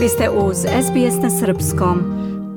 [0.00, 1.98] Vi ste uz SBS na Srpskom.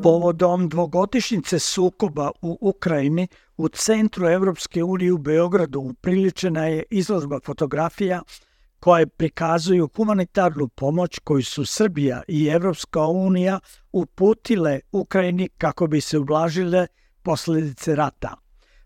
[0.03, 3.27] Povodom dvogodišnjice sukoba u Ukrajini
[3.57, 8.21] u centru Evropske unije u Beogradu upriličena je izložba fotografija
[8.79, 13.59] koje prikazuju humanitarnu pomoć koju su Srbija i Evropska unija
[13.91, 16.87] uputile Ukrajini kako bi se ublažile
[17.23, 18.35] posledice rata.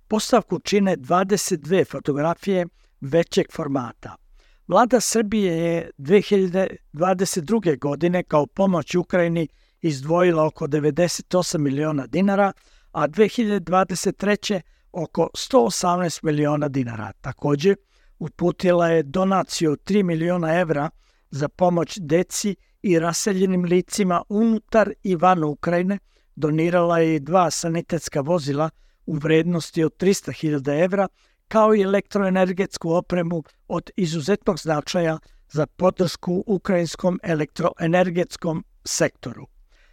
[0.07, 2.65] Postavku čine 22 fotografije
[3.01, 4.26] većeg formata.
[4.67, 7.79] Vlada Srbije je 2022.
[7.79, 9.47] godine kao pomoć Ukrajini
[9.81, 12.51] izdvojila oko 98 miliona dinara,
[12.91, 14.61] a 2023.
[14.91, 17.11] oko 118 miliona dinara.
[17.21, 17.75] Takođe,
[18.19, 20.89] uputila je donaciju 3 miliona evra
[21.31, 25.99] za pomoć deci i raseljenim licima unutar i van Ukrajine,
[26.35, 28.69] donirala je dva sanitetska vozila
[29.05, 31.07] u vrednosti od 300.000 evra,
[31.47, 35.19] kao i elektroenergetsku opremu od izuzetnog značaja
[35.49, 39.47] za podršku ukrajinskom elektroenergetskom sektoru.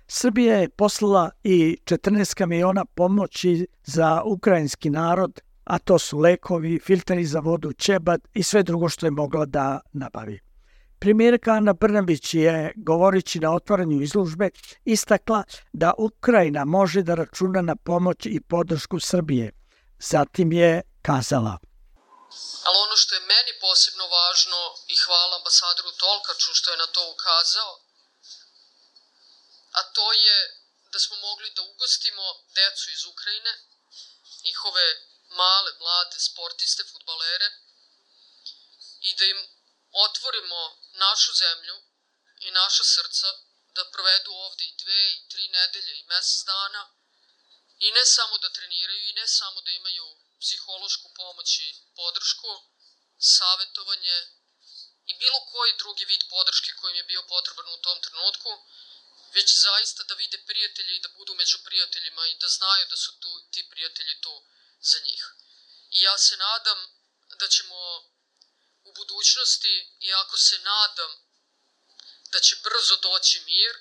[0.06, 7.24] Srbija je poslala i 14 kamiona pomoći za ukrajinski narod, a to su lekovi, filteri
[7.24, 10.40] za vodu, ćebad i sve drugo što je mogla da nabavi.
[10.98, 14.50] Primjerka Ana Brnabić je, govorići na otvaranju izlužbe,
[14.84, 19.50] istakla da Ukrajina može da računa na pomoć i podršku Srbije.
[19.98, 21.54] Zatim je kazala.
[22.66, 27.10] Ali ono što je meni posebno važno i hvala ambasadoru Tolkaču što je na to
[27.10, 27.72] ukazao,
[29.72, 30.38] a to je
[30.92, 33.52] da smo mogli da ugostimo decu iz Ukrajine,
[34.44, 34.86] njihove
[35.28, 37.48] male, mlade sportiste, futbalere
[39.00, 39.40] i da im
[39.92, 40.60] otvorimo
[40.92, 41.76] našu zemlju
[42.40, 43.28] i naša srca
[43.74, 46.82] da provedu ovde i dve i tri nedelje i mesec dana
[47.78, 52.52] i ne samo da treniraju i ne samo da imaju psihološku pomoć i podršku,
[53.18, 54.18] savetovanje
[55.10, 58.50] i bilo koji drugi vid podrške kojim je bio potreban u tom trenutku,
[59.34, 63.12] već zaista da vide prijatelje i da budu među prijateljima i da znaju da su
[63.20, 64.34] tu, ti prijatelji tu
[64.80, 65.24] za njih.
[65.90, 66.80] I ja se nadam
[67.40, 67.78] da ćemo
[68.84, 71.12] u budućnosti, iako se nadam
[72.32, 73.74] da će brzo doći mir,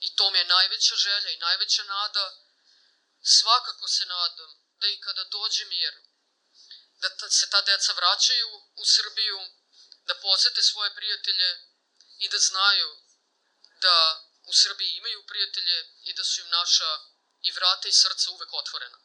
[0.00, 2.24] i to mi je najveća želja i najveća nada,
[3.22, 5.94] svakako se nadam da i kada dođe mir,
[7.02, 8.48] da ta, se ta deca vraćaju
[8.82, 9.38] u Srbiju,
[10.08, 11.50] da posete svoje prijatelje
[12.24, 12.90] i da znaju
[13.84, 13.96] da
[14.50, 15.76] u Srbiji imaju prijatelje
[16.08, 16.90] i da su im naša
[17.48, 18.98] i vrata i srca uvek otvorena.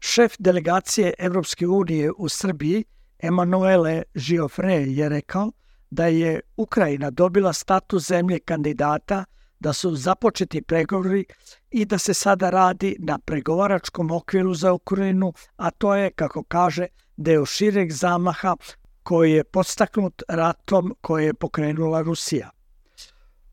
[0.00, 2.84] Šef delegacije Evropske unije u Srbiji,
[3.18, 5.46] Emanuele Žiofre, je rekao
[5.90, 9.24] da je Ukrajina dobila status zemlje kandidata
[9.64, 11.24] da su započeti pregovori
[11.70, 16.86] i da se sada radi na pregovaračkom okviru za Ukrajinu, a to je, kako kaže,
[17.16, 18.56] deo šireg zamaha
[19.02, 22.50] koji je podstaknut ratom koje je pokrenula Rusija.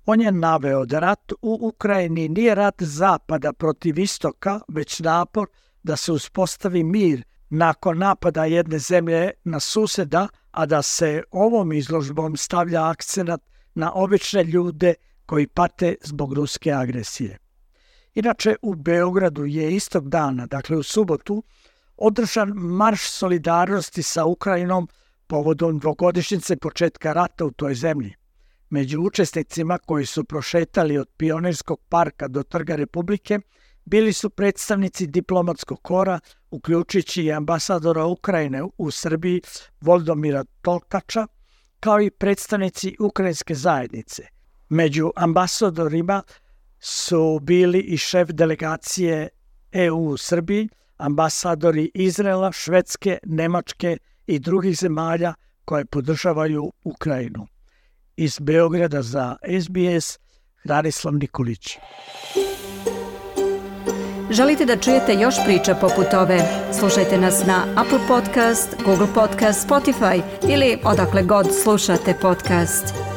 [0.06, 5.48] On je naveo da rat u Ukrajini nije rat zapada protiv istoka, već napor
[5.84, 12.38] da se uspostavi mir nakon napada jedne zemlje na suseda, a da se ovom izložbom
[12.38, 13.42] stavlja akcenat
[13.76, 14.94] na obične ljude
[15.32, 17.38] koji pate zbog ruske agresije.
[18.16, 21.44] Inače, u Beogradu je istog dana, dakle u subotu,
[21.98, 24.88] održan marš solidarnosti sa Ukrajinom
[25.28, 28.14] povodom dvogodišnjice početka rata u toj zemlji.
[28.70, 33.40] Među učesnicima koji su prošetali od Pionirskog parka do Trga Republike
[33.86, 36.20] bili su predstavnici diplomatskog kora,
[36.50, 39.42] uključujući i ambasadora Ukrajine u Srbiji
[39.82, 41.28] Voldomira Tolkača,
[41.80, 44.28] kao i predstavnici ukrajinske zajednice–
[44.72, 46.24] Među ambasadorima
[46.80, 49.30] su bili i šef delegacije
[49.72, 55.34] EU u Srbiji, ambasadori Izrela, Švedske, Nemačke i drugih zemalja
[55.66, 57.48] koje podržavaju Ukrajinu.
[58.16, 60.20] Iz Beograda za SBS,
[60.64, 61.78] Hranislav Nikolić.
[64.30, 66.40] Želite da čujete još priča poput ove?
[66.80, 73.11] Slušajte nas na Apple Podcast, Google Podcast, Spotify ili odakle god slušate podcast.